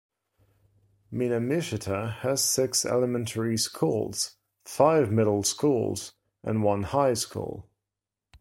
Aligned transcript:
Minamichita 1.13 2.21
has 2.21 2.43
six 2.43 2.85
elementary 2.85 3.55
schools, 3.55 4.35
five 4.65 5.11
middle 5.11 5.43
schools 5.43 6.13
and 6.43 6.63
one 6.63 6.81
high 6.81 7.13
school. 7.13 7.69